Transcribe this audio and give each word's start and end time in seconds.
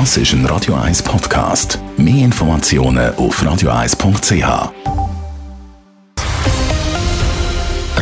Das 0.00 0.16
ist 0.16 0.32
ein 0.32 0.44
Radio 0.46 0.74
1 0.74 1.04
Podcast. 1.04 1.78
Mehr 1.96 2.24
Informationen 2.24 3.14
auf 3.14 3.40
radio1.ch. 3.40 4.72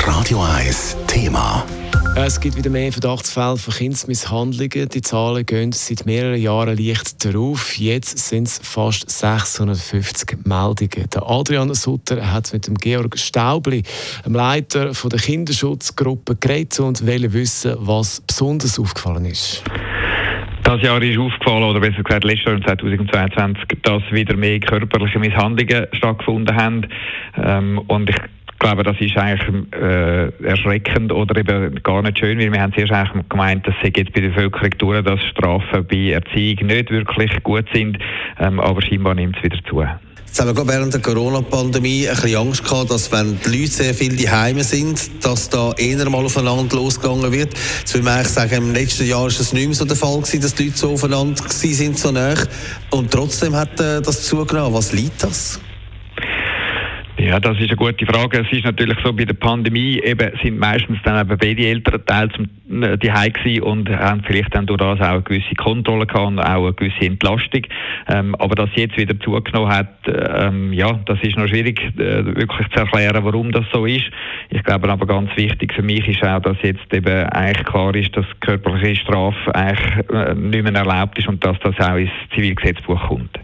Radio 0.06 0.42
1 0.42 0.96
Thema. 1.06 1.66
Es 2.16 2.40
gibt 2.40 2.56
wieder 2.56 2.70
mehr 2.70 2.90
Verdachtsfälle 2.90 3.58
von 3.58 3.74
Kindsmisshandlungen. 3.74 4.88
Die 4.88 5.02
Zahlen 5.02 5.44
gehen 5.44 5.72
seit 5.72 6.06
mehreren 6.06 6.40
Jahren 6.40 6.78
leicht 6.78 7.22
darauf. 7.26 7.76
Jetzt 7.76 8.16
sind 8.16 8.48
es 8.48 8.58
fast 8.62 9.10
650 9.10 10.46
Meldungen. 10.46 11.10
Der 11.12 11.28
Adrian 11.28 11.74
Sutter 11.74 12.32
hat 12.32 12.54
mit 12.54 12.68
dem 12.68 12.76
Georg 12.76 13.18
Staubli, 13.18 13.82
dem 14.24 14.32
Leiter 14.32 14.92
der 14.92 15.18
Kinderschutzgruppe, 15.18 16.36
geredet 16.36 16.80
und 16.80 17.06
wollte 17.06 17.34
wissen, 17.34 17.76
was 17.80 18.22
besonders 18.26 18.78
aufgefallen 18.78 19.26
ist. 19.26 19.62
Das 20.72 20.80
Jahr 20.80 21.02
ist 21.02 21.18
aufgefallen, 21.18 21.64
oder 21.64 21.80
besser 21.80 22.02
gesagt 22.02 22.24
letztes 22.24 22.46
Jahr 22.46 22.62
2022, 22.62 23.62
dass 23.82 24.02
wieder 24.10 24.34
mehr 24.38 24.58
körperliche 24.58 25.18
Misshandlungen 25.18 25.86
stattgefunden 25.92 26.56
haben. 26.56 26.88
Ähm, 27.36 27.78
und 27.88 28.08
ich 28.08 28.16
glaube, 28.58 28.82
das 28.82 28.98
ist 28.98 29.14
eigentlich 29.18 29.66
äh, 29.74 30.28
erschreckend 30.42 31.12
oder 31.12 31.38
eben 31.38 31.82
gar 31.82 32.00
nicht 32.00 32.20
schön, 32.20 32.38
weil 32.38 32.50
wir 32.50 32.62
haben 32.62 32.72
zuerst 32.72 32.90
eigentlich 32.90 33.28
gemeint, 33.28 33.66
dass 33.66 33.74
sich 33.82 33.94
jetzt 33.94 34.14
bei 34.14 34.22
der 34.22 34.28
Bevölkerung 34.30 34.70
durch, 34.78 35.04
dass 35.04 35.22
Strafen 35.26 35.86
bei 35.86 36.12
Erziehung 36.12 36.66
nicht 36.66 36.90
wirklich 36.90 37.42
gut 37.42 37.66
sind, 37.74 37.98
ähm, 38.40 38.58
aber 38.58 38.80
scheinbar 38.80 39.14
nimmt 39.14 39.36
es 39.36 39.42
wieder 39.42 39.62
zu. 39.64 39.84
Jetzt 40.32 40.40
haben 40.40 40.56
wir 40.56 40.66
während 40.66 40.94
der 40.94 41.02
Corona-Pandemie 41.02 42.08
ein 42.08 42.14
bisschen 42.14 42.36
Angst 42.38 42.64
gehabt, 42.64 42.90
dass 42.90 43.12
wenn 43.12 43.38
die 43.44 43.50
Leute 43.50 43.70
sehr 43.70 43.92
viel 43.92 44.16
daheim 44.16 44.62
sind, 44.62 45.22
dass 45.22 45.50
da 45.50 45.74
eher 45.74 46.08
mal 46.08 46.24
aufeinander 46.24 46.74
losgegangen 46.74 47.30
wird. 47.30 47.52
Jetzt 47.80 47.92
will 47.92 48.00
man 48.00 48.14
eigentlich 48.14 48.32
sagen, 48.32 48.54
im 48.54 48.72
letzten 48.72 49.06
Jahr 49.06 49.26
ist 49.26 49.40
es 49.40 49.52
nicht 49.52 49.66
mehr 49.66 49.74
so 49.74 49.84
der 49.84 49.94
Fall 49.94 50.16
gewesen, 50.22 50.40
dass 50.40 50.54
die 50.54 50.68
Leute 50.68 50.78
so 50.78 50.92
aufeinander 50.92 51.44
sind, 51.50 51.98
so 51.98 52.12
nah. 52.12 52.32
Und 52.88 53.10
trotzdem 53.10 53.54
hat 53.54 53.78
äh, 53.78 54.00
das 54.00 54.22
zugenommen. 54.22 54.72
Was 54.72 54.94
liegt 54.94 55.22
das? 55.22 55.60
Ja, 57.22 57.38
das 57.38 57.56
ist 57.60 57.68
eine 57.68 57.76
gute 57.76 58.04
Frage. 58.04 58.40
Es 58.40 58.52
ist 58.52 58.64
natürlich 58.64 58.98
so, 59.04 59.12
bei 59.12 59.24
der 59.24 59.34
Pandemie 59.34 60.00
eben 60.02 60.32
sind 60.42 60.58
meistens 60.58 60.98
dann 61.04 61.20
eben 61.20 61.38
beide 61.38 61.68
älteren 61.68 62.04
Teile 62.04 62.30
zum 62.30 62.48
äh, 62.82 62.98
die 62.98 63.06
gewesen 63.06 63.62
und 63.62 63.88
haben 63.88 64.24
vielleicht 64.26 64.52
dann 64.56 64.66
durch 64.66 64.78
das 64.78 65.00
auch 65.00 65.04
eine 65.04 65.22
gewisse 65.22 65.54
Kontrolle 65.54 66.04
gehabt 66.04 66.26
und 66.26 66.40
auch 66.40 66.64
eine 66.64 66.72
gewisse 66.72 67.06
Entlastung. 67.06 67.62
Ähm, 68.08 68.34
aber 68.34 68.56
dass 68.56 68.70
jetzt 68.74 68.96
wieder 68.96 69.18
zugenommen 69.20 69.70
hat, 69.70 69.94
ähm, 70.08 70.72
ja, 70.72 70.98
das 71.06 71.20
ist 71.22 71.36
noch 71.36 71.46
schwierig 71.46 71.80
äh, 71.96 72.24
wirklich 72.24 72.68
zu 72.70 72.80
erklären, 72.80 73.24
warum 73.24 73.52
das 73.52 73.66
so 73.72 73.86
ist. 73.86 74.10
Ich 74.50 74.64
glaube 74.64 74.88
aber 74.88 75.06
ganz 75.06 75.30
wichtig 75.36 75.74
für 75.74 75.82
mich 75.82 76.08
ist 76.08 76.24
auch, 76.24 76.40
dass 76.40 76.56
jetzt 76.62 76.92
eben 76.92 77.28
eigentlich 77.28 77.66
klar 77.66 77.94
ist, 77.94 78.16
dass 78.16 78.26
körperliche 78.40 79.00
Strafe 79.00 79.54
eigentlich 79.54 80.10
äh, 80.10 80.34
nicht 80.34 80.64
mehr 80.64 80.74
erlaubt 80.74 81.20
ist 81.20 81.28
und 81.28 81.44
dass 81.44 81.56
das 81.60 81.78
auch 81.78 81.94
ins 81.94 82.10
Zivilgesetzbuch 82.34 83.00
kommt. 83.06 83.38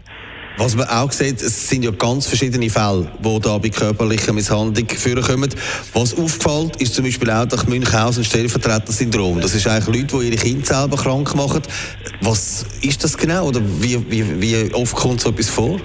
Was 0.57 0.75
man 0.75 0.87
auch 0.89 1.11
sieht, 1.11 1.41
es 1.41 1.69
sind 1.69 1.83
ja 1.83 1.91
ganz 1.91 2.27
verschiedene 2.27 2.69
Fälle, 2.69 3.09
die 3.23 3.39
da 3.39 3.57
bei 3.57 3.69
körperlicher 3.69 4.33
Misshandlung 4.33 4.89
vorkommen. 4.89 5.49
Was 5.93 6.13
aufgefällt, 6.17 6.75
ist 6.81 6.95
zum 6.95 7.05
Beispiel 7.05 7.29
auch 7.31 7.45
das 7.45 7.65
Münchhausen-Stellvertreter-Syndrom. 7.67 9.39
Das 9.39 9.55
ist 9.55 9.67
eigentlich 9.67 10.01
Leute, 10.01 10.19
die 10.19 10.27
ihre 10.27 10.35
Kinder 10.35 10.65
selber 10.65 10.97
krank 10.97 11.33
machen. 11.35 11.61
Was 12.21 12.65
ist 12.81 13.03
das 13.03 13.17
genau 13.17 13.47
oder 13.47 13.61
wie, 13.79 13.99
wie, 14.11 14.41
wie 14.41 14.73
oft 14.73 14.95
kommt 14.95 15.21
so 15.21 15.29
etwas 15.29 15.47
vor? 15.49 15.79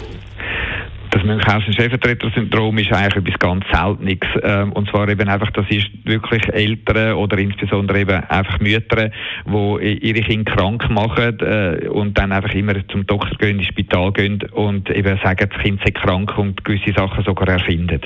Das 1.15 1.23
Münchhausen-Stellvertreter-Syndrom 1.23 2.77
ist 2.79 2.93
eigentlich 2.93 3.25
etwas 3.25 3.39
ganz 3.39 3.65
Seltenes. 3.73 4.19
Ähm, 4.43 4.73
und 4.73 4.91
zwar 4.91 5.09
eben 5.09 5.29
einfach, 5.29 5.49
das 5.53 5.65
ist 5.71 5.87
wirklich 6.03 6.43
Eltern 6.53 7.13
oder 7.13 7.39
insbesondere 7.39 8.01
eben 8.01 8.25
einfach 8.25 8.59
Mütter, 8.59 9.11
die 9.47 9.99
ihre 10.03 10.21
Kinder 10.23 10.57
krank 10.57 10.91
machen 10.91 11.39
äh, 11.39 11.87
und 11.87 12.19
dann 12.19 12.33
einfach 12.33 12.53
immer 12.55 12.75
zum 12.89 13.07
Doktor 13.07 13.39
gehen, 13.39 13.61
ins 13.61 13.69
Spital 13.69 14.13
gehen 14.13 14.43
und 14.55 14.91
eben 14.91 15.17
sagen, 15.23 15.49
das 15.49 15.63
Kind 15.63 15.81
sei 15.85 15.93
krank 15.93 16.37
und 16.37 16.65
gewisse 16.65 16.93
Sachen 16.97 17.23
sogar 17.23 17.47
erfinden. 17.47 18.01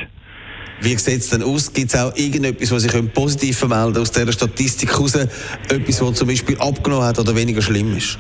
Wie 0.83 0.95
sieht 0.97 1.21
es 1.21 1.31
denn 1.31 1.43
aus? 1.43 1.73
Gibt 1.73 1.89
es 1.89 1.99
auch 1.99 2.15
irgendetwas, 2.15 2.71
was 2.73 2.83
sich 2.83 3.15
positiv 3.15 3.57
vermelden 3.57 4.03
aus 4.03 4.13
dieser 4.13 4.31
Statistik 4.33 4.93
heraus? 4.93 5.15
Etwas, 5.15 6.03
was 6.03 6.13
zum 6.13 6.29
Beispiel 6.29 6.59
abgenommen 6.59 7.07
hat 7.07 7.19
oder 7.19 7.35
weniger 7.35 7.63
schlimm 7.63 7.97
ist? 7.97 8.19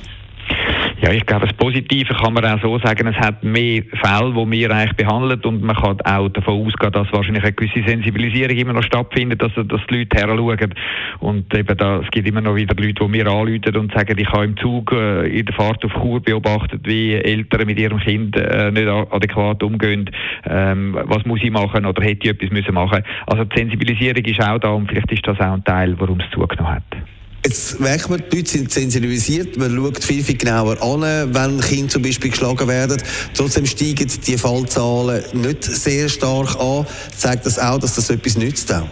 Ja, 1.01 1.13
ich 1.13 1.25
glaube, 1.27 1.47
das 1.47 1.57
Positive 1.57 2.13
kann 2.13 2.33
man 2.33 2.45
auch 2.45 2.61
so 2.61 2.77
sagen, 2.81 3.07
es 3.07 3.17
hat 3.17 3.45
mehr 3.45 3.85
Fälle, 4.03 4.33
die 4.35 4.51
wir 4.51 4.71
eigentlich 4.73 4.97
behandeln 4.97 5.41
und 5.43 5.63
man 5.63 5.77
kann 5.77 6.01
auch 6.01 6.29
davon 6.29 6.67
ausgehen, 6.67 6.91
dass 6.93 7.13
wahrscheinlich 7.13 7.45
eine 7.45 7.53
gewisse 7.53 7.89
Sensibilisierung 7.89 8.57
immer 8.57 8.73
noch 8.73 8.83
stattfindet, 8.83 9.41
dass, 9.41 9.53
dass 9.55 9.81
die 9.89 9.99
Leute 9.99 10.17
heranschauen. 10.17 10.75
Und 11.21 11.55
eben 11.55 11.77
da, 11.77 12.01
es 12.01 12.11
gibt 12.11 12.27
immer 12.27 12.41
noch 12.41 12.57
wieder 12.57 12.75
Leute, 12.75 13.05
die 13.05 13.09
mir 13.09 13.29
anrufen 13.29 13.77
und 13.77 13.95
sagen, 13.95 14.19
ich 14.19 14.29
habe 14.29 14.47
im 14.47 14.57
Zug 14.57 14.91
äh, 14.91 15.39
in 15.39 15.47
der 15.47 15.55
Fahrt 15.55 15.85
auf 15.85 15.93
Chur 15.93 16.21
beobachtet, 16.21 16.81
wie 16.85 17.15
Eltern 17.15 17.67
mit 17.67 17.79
ihrem 17.79 18.01
Kind 18.01 18.37
äh, 18.37 18.73
nicht 18.73 18.89
adäquat 18.89 19.63
umgehen. 19.63 20.11
Ähm, 20.47 20.99
was 21.05 21.25
muss 21.25 21.41
ich 21.45 21.53
machen 21.53 21.87
oder 21.87 22.03
hätte 22.03 22.27
ich 22.27 22.35
etwas 22.35 22.51
müssen 22.51 22.75
machen 22.75 23.05
Also 23.27 23.45
die 23.45 23.57
Sensibilisierung 23.57 24.25
ist 24.25 24.43
auch 24.43 24.59
da 24.59 24.71
und 24.71 24.89
vielleicht 24.89 25.13
ist 25.13 25.27
das 25.29 25.39
auch 25.39 25.53
ein 25.53 25.63
Teil, 25.63 25.95
warum 26.01 26.19
es 26.19 26.29
zugenommen 26.33 26.75
hat. 26.75 27.18
Jetzt 27.45 27.79
merkt 27.79 28.11
man, 28.11 28.23
die 28.31 28.37
Leute 28.37 28.51
sind 28.51 28.71
sensibilisiert, 28.71 29.57
man 29.57 29.75
schaut 29.75 30.03
viel, 30.03 30.25
viel 30.25 30.37
genauer 30.37 30.83
an, 30.83 31.33
wenn 31.33 31.61
Kinder 31.61 31.89
zum 31.89 32.03
Beispiel 32.03 32.31
geschlagen 32.31 32.67
werden. 32.67 33.01
Trotzdem 33.33 33.65
steigen 33.65 34.11
die 34.27 34.37
Fallzahlen 34.37 35.23
nicht 35.33 35.63
sehr 35.65 36.09
stark 36.09 36.61
an. 36.61 36.85
Zeigt 37.17 37.47
das 37.47 37.59
auch, 37.59 37.79
dass 37.79 37.95
das 37.95 38.11
etwas 38.11 38.37
nützt 38.37 38.73
auch? 38.73 38.89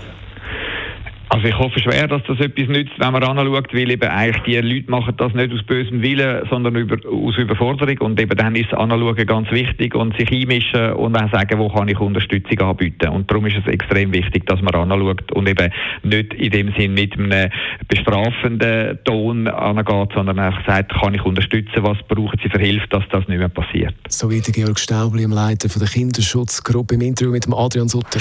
Also 1.36 1.48
ich 1.48 1.58
hoffe 1.58 1.78
schwer, 1.80 2.08
dass 2.08 2.22
das 2.26 2.40
etwas 2.40 2.66
nützt, 2.66 2.94
wenn 2.96 3.12
man 3.12 3.22
anschaut, 3.22 3.68
weil 3.74 3.90
eben 3.90 4.08
eigentlich 4.08 4.42
die 4.44 4.56
Leute 4.56 4.90
machen 4.90 5.12
das 5.18 5.34
nicht 5.34 5.52
aus 5.52 5.62
bösem 5.66 6.00
Willen, 6.00 6.46
sondern 6.48 6.76
über, 6.76 6.96
aus 7.06 7.36
Überforderung 7.36 7.98
und 7.98 8.18
eben 8.18 8.34
dann 8.38 8.56
ist 8.56 8.72
Anschauen 8.72 9.14
ganz 9.26 9.50
wichtig 9.50 9.94
und 9.94 10.16
sich 10.16 10.32
einmischen 10.32 10.94
und 10.94 11.12
dann 11.12 11.28
sagen, 11.30 11.58
wo 11.58 11.68
kann 11.68 11.88
ich 11.88 12.00
Unterstützung 12.00 12.58
anbieten 12.60 13.10
und 13.10 13.30
darum 13.30 13.44
ist 13.44 13.56
es 13.58 13.70
extrem 13.70 14.14
wichtig, 14.14 14.46
dass 14.46 14.62
man 14.62 14.74
anschaut 14.74 15.30
und 15.32 15.46
eben 15.46 15.70
nicht 16.04 16.32
in 16.32 16.50
dem 16.52 16.72
Sinn 16.72 16.94
mit 16.94 17.12
einem 17.18 17.50
bestrafenden 17.86 18.98
Ton 19.04 19.46
angeht, 19.46 20.12
sondern 20.14 20.38
einfach 20.38 20.66
sagt, 20.66 20.94
kann 20.98 21.12
ich 21.12 21.22
unterstützen, 21.22 21.82
was 21.82 21.98
brauchen 22.08 22.40
Sie 22.42 22.48
für 22.48 22.58
Hilfe, 22.58 22.86
dass 22.88 23.04
das 23.10 23.28
nicht 23.28 23.40
mehr 23.40 23.50
passiert. 23.50 23.94
So 24.08 24.30
wie 24.30 24.40
der 24.40 24.54
Georg 24.54 24.78
Staubli, 24.78 25.26
Leiter 25.26 25.68
der 25.68 25.86
Kinderschutzgruppe 25.86 26.94
im 26.94 27.02
Interview 27.02 27.32
mit 27.32 27.44
dem 27.44 27.52
Adrian 27.52 27.88
Sutter. 27.88 28.20